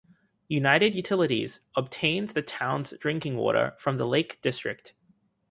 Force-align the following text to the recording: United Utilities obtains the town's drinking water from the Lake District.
United 0.47 0.95
Utilities 0.95 1.59
obtains 1.75 2.33
the 2.33 2.41
town's 2.41 2.91
drinking 2.99 3.37
water 3.37 3.75
from 3.77 3.97
the 3.97 4.07
Lake 4.07 4.41
District. 4.41 4.95